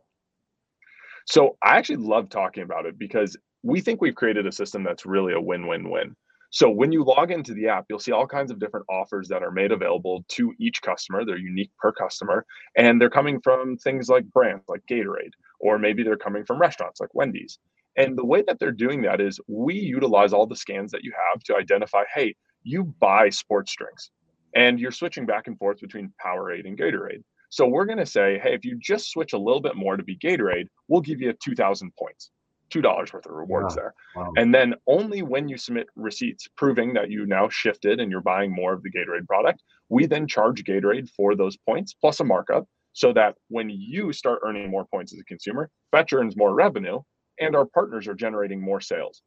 So 1.31 1.56
I 1.62 1.79
actually 1.79 1.99
love 1.99 2.29
talking 2.29 2.65
about 2.65 2.87
it 2.87 2.99
because 2.99 3.37
we 3.62 3.81
think 3.81 4.00
we've 4.00 4.17
created 4.17 4.49
a 4.49 4.53
system 4.53 4.82
that's 4.82 5.06
really 5.06 5.32
a 5.32 5.41
win-win-win. 5.41 6.17
So 6.50 6.69
when 6.69 6.91
you 6.91 7.05
log 7.05 7.31
into 7.31 7.55
the 7.55 7.69
app, 7.69 7.85
you'll 7.88 8.00
see 8.00 8.11
all 8.11 8.27
kinds 8.27 8.50
of 8.50 8.59
different 8.59 8.87
offers 8.91 9.29
that 9.29 9.44
are 9.44 9.53
made 9.53 9.71
available 9.71 10.25
to 10.31 10.53
each 10.59 10.82
customer. 10.82 11.25
They're 11.25 11.38
unique 11.38 11.71
per 11.79 11.93
customer, 11.93 12.44
and 12.77 13.00
they're 13.00 13.09
coming 13.09 13.41
from 13.41 13.77
things 13.77 14.09
like 14.09 14.25
brands 14.32 14.65
like 14.67 14.82
Gatorade, 14.91 15.31
or 15.61 15.79
maybe 15.79 16.03
they're 16.03 16.17
coming 16.17 16.44
from 16.44 16.59
restaurants 16.61 16.99
like 16.99 17.15
Wendy's. 17.15 17.61
And 17.97 18.19
the 18.19 18.26
way 18.26 18.43
that 18.49 18.59
they're 18.59 18.73
doing 18.73 19.03
that 19.03 19.21
is 19.21 19.38
we 19.47 19.76
utilize 19.76 20.33
all 20.33 20.49
the 20.49 20.56
scans 20.56 20.91
that 20.91 21.05
you 21.05 21.12
have 21.33 21.44
to 21.44 21.55
identify, 21.55 22.03
hey, 22.12 22.35
you 22.65 22.93
buy 22.99 23.29
sports 23.29 23.73
drinks 23.76 24.11
and 24.56 24.81
you're 24.81 24.91
switching 24.91 25.26
back 25.26 25.47
and 25.47 25.56
forth 25.59 25.81
between 25.81 26.12
Powerade 26.21 26.67
and 26.67 26.76
Gatorade. 26.76 27.23
So 27.50 27.67
we're 27.67 27.85
going 27.85 27.99
to 27.99 28.06
say, 28.06 28.38
hey, 28.43 28.55
if 28.55 28.64
you 28.64 28.79
just 28.81 29.11
switch 29.11 29.32
a 29.32 29.38
little 29.38 29.61
bit 29.61 29.76
more 29.76 29.97
to 29.97 30.02
be 30.02 30.17
Gatorade, 30.17 30.69
we'll 30.88 31.00
give 31.00 31.20
you 31.20 31.32
2,000 31.32 31.93
points 31.97 32.31
two 32.70 32.81
dollars 32.81 33.12
worth 33.12 33.26
of 33.26 33.32
rewards 33.32 33.76
wow. 33.76 33.82
there. 33.82 33.94
Wow. 34.17 34.32
And 34.37 34.55
then 34.55 34.75
only 34.87 35.23
when 35.23 35.49
you 35.49 35.59
submit 35.59 35.88
receipts 35.97 36.49
proving 36.57 36.95
that 36.95 37.11
you 37.11 37.26
now 37.26 37.49
shifted 37.49 38.00
and 38.00 38.11
you're 38.11 38.21
buying 38.21 38.54
more 38.54 38.73
of 38.73 38.83
the 38.83 38.90
Gatorade 38.90 39.26
product, 39.26 39.62
we 39.88 40.07
then 40.07 40.26
charge 40.26 40.64
Gatorade 40.64 41.11
for 41.11 41.35
those 41.35 41.57
points 41.57 41.95
plus 41.95 42.21
a 42.21 42.25
markup 42.25 42.66
so 42.92 43.12
that 43.12 43.35
when 43.49 43.71
you 43.71 44.12
start 44.12 44.40
earning 44.42 44.71
more 44.71 44.87
points 44.87 45.12
as 45.12 45.21
a 45.21 45.25
consumer, 45.25 45.69
Fetch 45.90 46.12
earns 46.12 46.37
more 46.37 46.54
revenue 46.54 47.00
and 47.40 47.54
our 47.54 47.66
partners 47.66 48.09
are 48.09 48.14
generating 48.14 48.61
more 48.61 48.80
sales. 48.80 49.23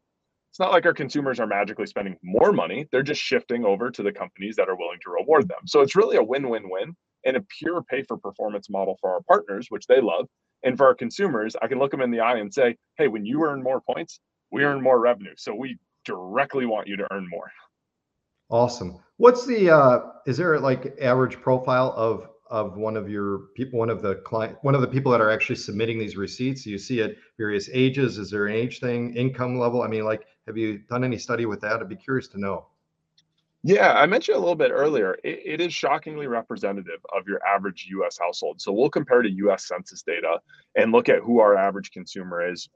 It's 0.51 0.60
not 0.60 0.72
like 0.72 0.86
our 0.86 0.94
consumers 0.94 1.39
are 1.39 1.48
magically 1.48 1.88
spending 1.88 2.15
more 2.22 2.51
money. 2.51 2.88
They're 2.92 3.01
just 3.01 3.22
shifting 3.22 3.65
over 3.65 3.89
to 3.89 4.03
the 4.03 4.12
companies 4.12 4.56
that 4.58 4.70
are 4.70 4.75
willing 4.75 5.00
to 5.03 5.10
reward 5.10 5.48
them. 5.48 5.65
So 5.65 5.82
it's 5.82 5.96
really 5.96 6.18
a 6.18 6.24
win 6.24 6.48
win 6.48 6.70
win 6.70 6.96
and 7.25 7.38
a 7.38 7.42
pure 7.60 7.82
pay 7.82 8.03
for 8.03 8.18
performance 8.18 8.70
model 8.70 8.98
for 9.01 9.13
our 9.13 9.22
partners, 9.22 9.68
which 9.70 9.88
they 9.88 10.01
love. 10.01 10.27
And 10.63 10.77
for 10.77 10.86
our 10.86 10.96
consumers, 10.96 11.56
I 11.62 11.68
can 11.68 11.80
look 11.80 11.92
them 11.92 12.01
in 12.01 12.12
the 12.12 12.22
eye 12.22 12.38
and 12.38 12.53
say, 12.53 12.77
hey, 12.98 13.08
when 13.08 13.25
you 13.25 13.44
earn 13.46 13.62
more 13.62 13.82
points, 13.82 14.20
we 14.51 14.63
earn 14.63 14.82
more 14.82 15.00
revenue. 15.00 15.34
So 15.36 15.53
we 15.53 15.77
directly 16.06 16.65
want 16.65 16.88
you 16.88 16.96
to 16.98 17.08
earn 17.12 17.27
more. 17.30 17.51
Awesome. 18.50 19.00
What's 19.18 19.46
the 19.46 19.72
uh 19.72 20.00
is 20.25 20.38
there 20.38 20.60
like 20.60 20.96
average 21.01 21.42
profile 21.42 21.94
of 21.96 22.30
of 22.50 22.77
one 22.77 22.96
of 22.96 23.10
your 23.10 23.48
people, 23.56 23.80
one 23.80 23.89
of 23.89 24.01
the 24.03 24.15
client, 24.15 24.58
one 24.62 24.75
of 24.75 24.82
the 24.82 24.88
people 24.88 25.12
that 25.12 25.22
are 25.22 25.32
actually 25.32 25.56
submitting 25.56 25.98
these 25.98 26.15
receipts? 26.18 26.65
You 26.65 26.77
see 26.77 27.01
at 27.01 27.15
various 27.38 27.70
ages. 27.74 28.18
Is 28.18 28.30
there 28.30 28.46
an 28.46 28.53
age 28.53 28.80
thing, 28.80 29.15
income 29.15 29.58
level? 29.58 29.82
I 29.82 29.88
mean, 29.88 30.06
like, 30.06 30.27
have 30.46 30.58
you 30.58 30.77
done 30.77 31.03
any 31.03 31.18
study 31.18 31.46
with 31.46 31.62
that? 31.62 31.80
I'd 31.80 31.89
be 31.89 31.96
curious 31.96 32.27
to 32.30 32.39
know. 32.39 32.68
Yeah, 33.63 33.93
I 33.93 34.05
mentioned 34.08 34.36
a 34.36 34.39
little 34.39 34.55
bit 34.55 34.72
earlier, 34.72 35.17
it, 35.24 35.39
it 35.46 35.62
is 35.62 35.74
shockingly 35.74 36.27
representative 36.27 37.00
of 37.15 37.27
your 37.27 37.39
average 37.46 37.88
US 37.91 38.17
household. 38.20 38.62
So 38.62 38.74
we'll 38.74 38.89
compare 38.89 39.22
to 39.22 39.32
US 39.32 39.67
Census 39.67 40.03
data 40.03 40.39
and 40.75 40.91
look 40.91 41.08
at 41.08 41.20
who 41.20 41.39
our 41.39 41.55
average 41.55 41.91
consumer 41.91 42.46
is 42.51 42.67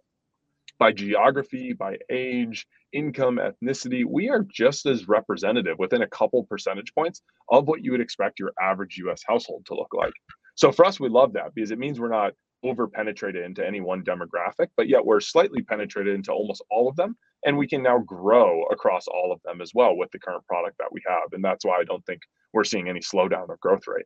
by 0.80 0.92
geography, 0.94 1.74
by 1.74 1.98
age, 2.10 2.68
income, 2.94 3.38
ethnicity. 3.38 4.06
We 4.06 4.30
are 4.30 4.46
just 4.50 4.86
as 4.86 5.08
representative 5.08 5.78
within 5.78 6.04
a 6.04 6.08
couple 6.08 6.44
percentage 6.46 6.94
points 6.94 7.22
of 7.50 7.68
what 7.68 7.84
you 7.84 7.92
would 7.92 8.02
expect 8.02 8.40
your 8.40 8.54
average 8.62 8.98
US 9.00 9.22
household 9.28 9.66
to 9.66 9.76
look 9.76 9.94
like. 9.94 10.14
So 10.56 10.72
for 10.72 10.86
us, 10.86 11.00
we 11.00 11.10
love 11.10 11.34
that 11.34 11.54
because 11.54 11.72
it 11.72 11.80
means 11.80 12.00
we're 12.00 12.10
not 12.10 12.34
over 12.64 12.88
penetrated 12.88 13.44
into 13.44 13.66
any 13.66 13.82
one 13.82 14.04
demographic, 14.04 14.68
but 14.78 14.88
yet 14.88 15.06
we're 15.06 15.20
slightly 15.20 15.62
penetrated 15.62 16.16
into 16.16 16.32
almost 16.32 16.64
all 16.72 16.88
of 16.88 16.96
them. 16.96 17.16
And 17.48 17.58
we 17.58 17.68
can 17.68 17.82
now 17.82 17.98
grow 18.00 18.64
across 18.66 19.08
all 19.08 19.32
of 19.32 19.42
them 19.44 19.62
as 19.62 19.72
well 19.74 19.98
with 19.98 20.12
the 20.12 20.20
current 20.20 20.46
product 20.46 20.78
that 20.78 20.92
we 20.92 21.02
have. 21.08 21.32
And 21.32 21.44
that's 21.44 21.66
why 21.66 21.80
I 21.80 21.84
don't 21.84 22.06
think 22.06 22.22
we're 22.54 22.64
seeing 22.64 22.88
any 22.88 23.00
slowdown 23.00 23.50
of 23.50 23.60
growth 23.60 23.88
rate. 23.88 24.06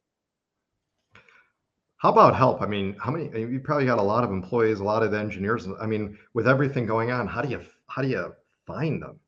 How 1.97 2.11
about 2.11 2.35
help? 2.35 2.61
I 2.61 2.67
mean, 2.67 2.95
how 2.99 3.11
many? 3.11 3.29
You 3.39 3.59
probably 3.59 3.85
got 3.85 3.99
a 3.99 4.03
lot 4.03 4.23
of 4.23 4.31
employees, 4.31 4.79
a 4.79 4.83
lot 4.83 5.03
of 5.03 5.13
engineers. 5.13 5.67
I 5.79 5.85
mean, 5.85 6.17
with 6.33 6.47
everything 6.47 6.85
going 6.85 7.11
on, 7.11 7.27
how 7.27 7.41
do 7.41 7.49
you 7.49 7.61
how 7.87 8.01
do 8.01 8.07
you 8.07 8.33
find 8.65 9.01
them? 9.01 9.19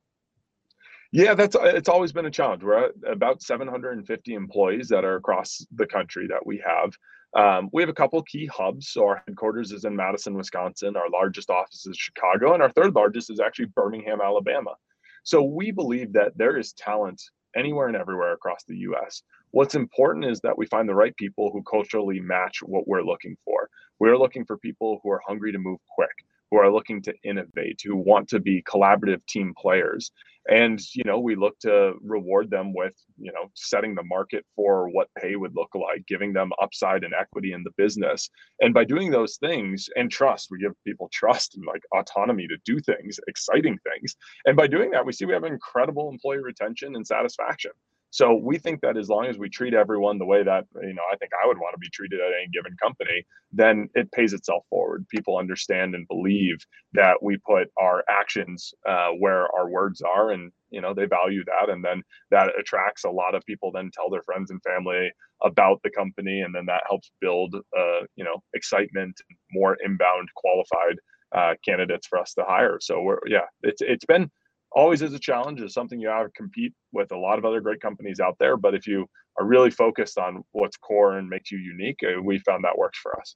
Yeah, 1.12 1.36
that's 1.36 1.56
it's 1.60 1.90
always 1.90 2.12
been 2.12 2.26
a 2.26 2.32
challenge. 2.32 2.64
We're 2.64 2.86
at 2.86 2.92
about 3.08 3.44
750 3.44 4.34
employees 4.34 4.88
that 4.90 5.06
are 5.06 5.18
across 5.18 5.64
the 5.76 5.86
country 5.86 6.26
that 6.28 6.44
we 6.44 6.64
have. 6.66 6.94
Um, 7.36 7.70
we 7.74 7.82
have 7.82 7.90
a 7.90 7.94
couple 7.94 8.22
key 8.24 8.46
hubs. 8.46 8.90
So 8.90 9.08
our 9.08 9.24
headquarters 9.28 9.72
is 9.72 9.86
in 9.86 9.96
Madison, 9.96 10.36
Wisconsin. 10.36 10.96
Our 10.96 11.10
largest 11.10 11.50
office 11.50 11.86
is 11.88 11.98
Chicago, 11.98 12.54
and 12.54 12.62
our 12.62 12.72
third 12.72 12.94
largest 12.96 13.30
is 13.30 13.40
actually 13.40 13.66
Birmingham, 13.76 14.22
Alabama. 14.22 14.76
So 15.24 15.42
we 15.42 15.72
believe 15.72 16.14
that 16.14 16.38
there 16.38 16.58
is 16.58 16.74
talent 16.74 17.22
anywhere 17.56 17.88
and 17.88 17.96
everywhere 17.96 18.34
across 18.34 18.64
the 18.68 18.78
U.S. 18.78 19.24
What's 19.52 19.76
important 19.76 20.26
is 20.26 20.42
that 20.42 20.58
we 20.58 20.66
find 20.68 20.88
the 20.88 20.96
right 20.96 21.16
people 21.16 21.52
who 21.52 21.64
culturally 21.64 22.20
match 22.20 22.60
what 22.64 22.88
we're 22.88 23.04
looking 23.04 23.38
for. 23.46 23.70
We're 24.00 24.18
looking 24.18 24.46
for 24.46 24.58
people 24.58 25.00
who 25.02 25.12
are 25.12 25.22
hungry 25.26 25.52
to 25.52 25.60
move 25.60 25.80
quick, 25.96 26.10
who 26.52 26.58
are 26.58 26.72
looking 26.72 27.02
to 27.04 27.14
innovate, 27.24 27.82
who 27.84 27.96
want 27.96 28.28
to 28.30 28.40
be 28.40 28.64
collaborative 28.64 29.26
team 29.28 29.54
players. 29.58 30.12
And, 30.50 30.80
you 30.94 31.04
know, 31.06 31.20
we 31.20 31.36
look 31.36 31.58
to 31.60 31.94
reward 32.02 32.50
them 32.50 32.74
with, 32.74 32.94
you 33.18 33.32
know, 33.32 33.50
setting 33.54 33.96
the 33.96 34.04
market 34.04 34.46
for 34.56 34.90
what 34.90 35.08
pay 35.18 35.36
would 35.36 35.56
look 35.56 35.74
like, 35.74 36.06
giving 36.08 36.34
them 36.34 36.52
upside 36.62 37.04
and 37.04 37.14
equity 37.14 37.54
in 37.54 37.64
the 37.64 37.72
business. 37.78 38.30
And 38.60 38.74
by 38.74 38.84
doing 38.84 39.10
those 39.10 39.38
things 39.38 39.88
and 39.96 40.12
trust, 40.12 40.50
we 40.52 40.60
give 40.60 40.74
people 40.86 41.10
trust 41.14 41.56
and 41.56 41.66
like 41.66 41.84
autonomy 41.94 42.48
to 42.48 42.58
do 42.66 42.80
things, 42.80 43.20
exciting 43.28 43.80
things. 43.90 44.16
And 44.46 44.58
by 44.58 44.68
doing 44.68 44.92
that, 44.92 45.06
we 45.06 45.14
see 45.14 45.26
we 45.26 45.34
have 45.34 45.46
incredible 45.46 46.10
employee 46.10 46.40
retention 46.40 46.96
and 46.96 47.08
satisfaction. 47.08 47.72
So 48.14 48.36
we 48.36 48.60
think 48.60 48.82
that 48.82 48.96
as 48.96 49.10
long 49.10 49.26
as 49.26 49.40
we 49.40 49.50
treat 49.50 49.74
everyone 49.74 50.20
the 50.20 50.26
way 50.26 50.44
that 50.44 50.66
you 50.84 50.94
know 50.94 51.02
I 51.12 51.16
think 51.18 51.32
I 51.34 51.48
would 51.48 51.58
want 51.58 51.74
to 51.74 51.80
be 51.80 51.90
treated 51.92 52.20
at 52.20 52.28
any 52.28 52.48
given 52.54 52.78
company, 52.80 53.26
then 53.52 53.90
it 53.96 54.12
pays 54.12 54.34
itself 54.34 54.66
forward. 54.70 55.08
People 55.10 55.40
understand 55.40 55.96
and 55.96 56.08
believe 56.08 56.58
that 56.94 57.24
we 57.24 57.38
put 57.38 57.70
our 57.82 58.04
actions 58.08 58.72
uh, 58.88 59.10
where 59.18 59.48
our 59.56 59.68
words 59.68 60.04
are, 60.04 60.30
and 60.30 60.52
you 60.70 60.80
know 60.80 60.94
they 60.94 61.08
value 61.08 61.44
that, 61.46 61.72
and 61.74 61.84
then 61.84 62.04
that 62.30 62.50
attracts 62.60 63.04
a 63.04 63.10
lot 63.10 63.34
of 63.34 63.44
people. 63.48 63.72
Then 63.72 63.90
tell 63.92 64.12
their 64.12 64.22
friends 64.22 64.52
and 64.52 64.62
family 64.62 65.12
about 65.44 65.82
the 65.84 65.90
company, 65.90 66.42
and 66.42 66.54
then 66.54 66.68
that 66.68 66.84
helps 66.88 67.10
build 67.20 67.56
uh, 67.56 68.02
you 68.16 68.24
know 68.24 68.44
excitement, 68.54 69.20
more 69.54 69.76
inbound 69.84 70.30
qualified 70.36 70.98
uh, 71.36 71.56
candidates 71.68 72.06
for 72.06 72.20
us 72.20 72.36
to 72.36 72.44
hire. 72.48 72.78
So 72.80 73.02
we're 73.02 73.22
yeah, 73.26 73.48
it's 73.64 73.82
it's 73.82 74.06
been 74.06 74.30
always 74.76 75.02
is 75.02 75.14
a 75.14 75.20
challenge. 75.20 75.62
It's 75.62 75.74
something 75.74 76.00
you 76.00 76.10
have 76.10 76.28
to 76.28 76.32
compete 76.32 76.74
with 76.92 77.12
a 77.12 77.18
lot 77.18 77.38
of 77.38 77.46
other 77.46 77.62
great 77.62 77.82
companies 77.82 78.20
out 78.20 78.38
there. 78.40 78.58
But 78.58 78.74
if 78.76 78.88
you 78.88 79.08
are 79.40 79.46
really 79.46 79.72
focused 79.72 80.18
on 80.18 80.44
what's 80.52 80.78
core 80.78 81.18
and 81.18 81.28
makes 81.28 81.52
you 81.52 81.58
unique, 81.58 82.00
uh, 82.04 82.22
we 82.22 82.40
found 82.40 82.64
that 82.64 82.78
works 82.78 83.00
for 83.00 83.20
us. 83.20 83.36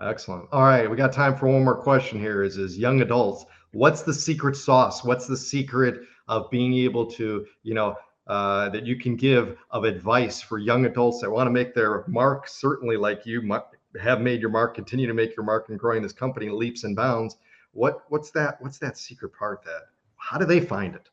Excellent. 0.00 0.48
All 0.52 0.62
right, 0.62 0.88
we 0.88 0.96
got 0.96 1.12
time 1.12 1.36
for 1.36 1.48
one 1.48 1.64
more 1.64 1.76
question 1.76 2.20
here. 2.20 2.42
Is 2.44 2.56
is 2.56 2.78
young 2.78 3.00
adults? 3.00 3.44
What's 3.72 4.02
the 4.02 4.14
secret 4.14 4.56
sauce? 4.56 5.02
What's 5.02 5.26
the 5.26 5.36
secret 5.36 6.02
of 6.28 6.50
being 6.50 6.74
able 6.74 7.06
to, 7.12 7.46
you 7.62 7.74
know, 7.74 7.96
uh, 8.28 8.68
that 8.68 8.86
you 8.86 8.96
can 8.96 9.16
give 9.16 9.56
of 9.70 9.84
advice 9.84 10.40
for 10.40 10.58
young 10.58 10.84
adults 10.84 11.20
that 11.20 11.30
want 11.30 11.46
to 11.46 11.50
make 11.50 11.74
their 11.74 12.04
mark, 12.06 12.46
certainly 12.46 12.96
like 12.96 13.26
you 13.26 13.42
have 14.00 14.20
made 14.20 14.40
your 14.40 14.50
mark, 14.50 14.74
continue 14.74 15.06
to 15.06 15.14
make 15.14 15.34
your 15.34 15.44
mark 15.44 15.68
and 15.68 15.78
growing 15.78 16.02
this 16.02 16.12
company 16.12 16.48
leaps 16.48 16.84
and 16.84 16.94
bounds. 16.94 17.36
What 17.72 18.04
what's 18.08 18.30
that? 18.32 18.60
What's 18.60 18.78
that 18.78 18.98
secret 18.98 19.32
part 19.32 19.64
that 19.64 19.82
how 20.18 20.38
do 20.38 20.44
they 20.44 20.60
find 20.60 20.94
it? 20.94 21.08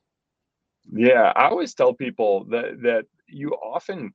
Yeah, 0.92 1.32
I 1.36 1.48
always 1.48 1.74
tell 1.74 1.94
people 1.94 2.46
that 2.46 2.82
that 2.82 3.06
you 3.28 3.52
often 3.52 4.14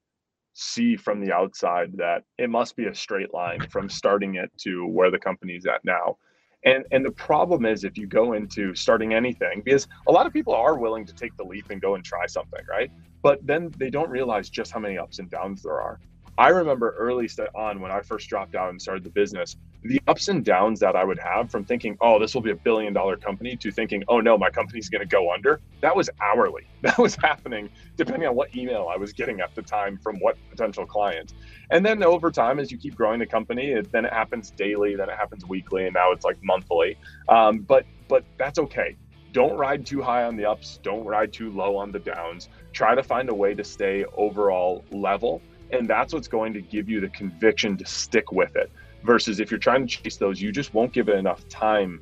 see 0.53 0.97
from 0.97 1.21
the 1.25 1.33
outside 1.33 1.91
that 1.97 2.25
it 2.39 2.51
must 2.51 2.77
be 2.77 2.87
a 2.87 2.95
straight 2.95 3.33
line 3.33 3.61
from 3.71 3.89
starting 3.89 4.35
it 4.35 4.51
to 4.59 4.87
where 4.87 5.11
the 5.11 5.19
company's 5.19 5.67
at 5.67 5.85
now. 5.85 6.17
And 6.65 6.85
and 6.93 7.05
the 7.05 7.13
problem 7.13 7.65
is 7.65 7.85
if 7.85 7.97
you 7.97 8.07
go 8.07 8.35
into 8.35 8.75
starting 8.75 9.15
anything, 9.15 9.63
because 9.65 9.89
a 10.07 10.13
lot 10.13 10.27
of 10.27 10.33
people 10.33 10.55
are 10.55 10.79
willing 10.79 11.07
to 11.07 11.15
take 11.15 11.35
the 11.37 11.45
leap 11.45 11.71
and 11.71 11.81
go 11.81 11.95
and 11.95 12.05
try 12.05 12.27
something, 12.27 12.61
right? 12.69 12.91
But 13.23 13.45
then 13.47 13.71
they 13.79 13.91
don't 13.91 14.11
realize 14.11 14.51
just 14.51 14.73
how 14.73 14.81
many 14.81 14.99
ups 14.99 15.19
and 15.19 15.31
downs 15.31 15.63
there 15.63 15.81
are. 15.81 15.99
I 16.41 16.49
remember 16.49 16.95
early 16.99 17.29
on 17.55 17.83
when 17.83 17.91
I 17.93 18.01
first 18.01 18.31
dropped 18.31 18.55
out 18.55 18.71
and 18.71 18.81
started 18.81 19.05
the 19.05 19.11
business, 19.11 19.57
the 19.83 20.01
ups 20.09 20.29
and 20.29 20.43
downs 20.43 20.81
that 20.81 20.97
I 20.97 21.05
would 21.05 21.19
have 21.19 21.51
from 21.51 21.67
thinking, 21.67 21.99
oh, 22.01 22.19
this 22.19 22.35
will 22.35 22.41
be 22.41 22.51
a 22.51 22.57
billion 22.57 22.95
dollar 22.95 23.19
company 23.19 23.59
to 23.59 23.71
thinking, 23.71 24.03
oh 24.09 24.21
no, 24.21 24.39
my 24.39 24.49
company's 24.49 24.89
going 24.89 25.03
to 25.03 25.07
go 25.07 25.31
under. 25.35 25.61
That 25.83 25.95
was 25.95 26.09
hourly. 26.23 26.63
That 26.83 26.97
was 26.97 27.15
happening 27.23 27.69
depending 27.99 28.27
on 28.27 28.35
what 28.35 28.57
email 28.57 28.89
I 28.91 28.97
was 28.97 29.13
getting 29.13 29.41
at 29.41 29.55
the 29.55 29.61
time 29.61 29.99
from 30.03 30.17
what 30.21 30.39
potential 30.49 30.87
client. 30.87 31.35
And 31.71 31.85
then 31.85 32.03
over 32.03 32.31
time, 32.31 32.59
as 32.59 32.73
you 32.73 32.79
keep 32.79 32.95
growing 32.95 33.19
the 33.21 33.27
company, 33.27 33.73
it, 33.73 33.93
then 33.93 34.07
it 34.07 34.13
happens 34.15 34.51
daily, 34.51 34.97
then 34.97 35.11
it 35.11 35.17
happens 35.17 35.45
weekly, 35.47 35.85
and 35.85 35.93
now 35.93 36.11
it's 36.13 36.25
like 36.25 36.39
monthly. 36.43 36.97
Um, 37.29 37.67
but 37.69 37.85
but 38.09 38.25
that's 38.39 38.59
okay 38.59 38.97
don't 39.33 39.57
ride 39.57 39.87
too 39.87 40.03
high 40.03 40.25
on 40.25 40.37
the 40.37 40.45
ups 40.45 40.81
don't 40.83 41.05
ride 41.05 41.33
too 41.33 41.53
low 41.53 41.77
on 41.77 41.93
the 41.93 42.01
downs 42.01 42.49
try 42.73 42.97
to 42.97 43.03
find 43.03 43.29
a 43.29 43.35
way 43.35 43.55
to 43.55 43.63
stay 43.63 44.05
overall 44.17 44.85
level 44.91 45.41
and 45.73 45.89
that's 45.89 46.13
what's 46.13 46.29
going 46.29 46.53
to 46.55 46.63
give 46.63 46.89
you 46.89 47.01
the 47.01 47.09
conviction 47.09 47.77
to 47.77 47.87
stick 47.87 48.33
with 48.33 48.55
it. 48.57 48.71
Versus 49.03 49.41
if 49.41 49.51
you're 49.51 49.61
trying 49.61 49.87
to 49.87 50.03
chase 50.03 50.17
those, 50.17 50.41
you 50.41 50.53
just 50.53 50.75
won't 50.75 50.93
give 50.93 51.09
it 51.09 51.17
enough 51.17 51.49
time 51.49 52.01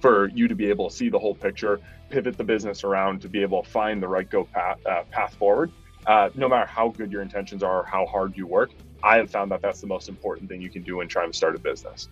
for 0.00 0.28
you 0.34 0.48
to 0.48 0.54
be 0.54 0.68
able 0.68 0.90
to 0.90 0.94
see 0.94 1.08
the 1.08 1.18
whole 1.18 1.34
picture, 1.34 1.80
pivot 2.10 2.36
the 2.36 2.44
business 2.44 2.84
around 2.84 3.20
to 3.22 3.28
be 3.28 3.42
able 3.42 3.62
to 3.62 3.70
find 3.70 4.02
the 4.02 4.08
right 4.08 4.28
go 4.28 4.44
path, 4.44 4.78
uh, 4.90 5.02
path 5.10 5.34
forward. 5.34 5.72
Uh, 6.06 6.30
no 6.34 6.48
matter 6.48 6.66
how 6.66 6.88
good 6.88 7.10
your 7.10 7.22
intentions 7.22 7.62
are 7.62 7.80
or 7.80 7.84
how 7.84 8.06
hard 8.06 8.36
you 8.36 8.46
work, 8.46 8.70
I 9.02 9.16
have 9.16 9.30
found 9.30 9.50
that 9.52 9.62
that's 9.62 9.80
the 9.80 9.86
most 9.86 10.08
important 10.08 10.48
thing 10.48 10.60
you 10.60 10.70
can 10.70 10.82
do 10.82 10.96
when 10.96 11.08
trying 11.08 11.30
to 11.30 11.36
start 11.36 11.54
a 11.56 11.58
business. 11.58 12.08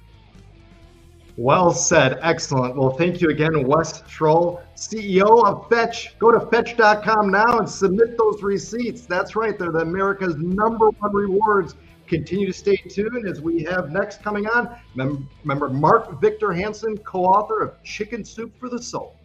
Well 1.37 1.73
said. 1.73 2.19
Excellent. 2.23 2.77
Well, 2.77 2.91
thank 2.91 3.21
you 3.21 3.29
again, 3.31 3.67
Wes 3.67 4.03
Schroll, 4.03 4.63
CEO 4.77 5.45
of 5.45 5.69
Fetch. 5.69 6.17
Go 6.19 6.31
to 6.31 6.47
fetch.com 6.47 7.31
now 7.31 7.59
and 7.59 7.69
submit 7.69 8.17
those 8.17 8.43
receipts. 8.43 9.07
That's 9.07 9.35
right. 9.35 9.59
They're 9.59 9.73
the 9.73 9.81
America's 9.81 10.37
number 10.37 10.91
one 10.91 11.13
rewards. 11.13 11.75
Continue 12.07 12.47
to 12.47 12.53
stay 12.53 12.77
tuned 12.77 13.27
as 13.27 13.41
we 13.41 13.65
have 13.65 13.91
next 13.91 14.23
coming 14.23 14.47
on. 14.47 14.77
Remember, 14.95 15.69
Mark 15.71 16.21
Victor 16.21 16.53
Hansen, 16.53 16.99
co 16.99 17.25
author 17.25 17.63
of 17.63 17.83
Chicken 17.83 18.25
Soup 18.25 18.53
for 18.61 18.69
the 18.69 18.81
Soul. 18.81 19.17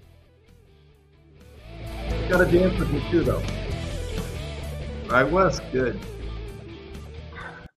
Got 2.28 2.50
to 2.50 2.60
dance 2.60 2.80
with 2.80 2.92
me 2.92 3.04
too, 3.12 3.24
though. 3.24 3.44
All 5.06 5.10
right, 5.10 5.30
Wes. 5.30 5.60
Good. 5.72 6.00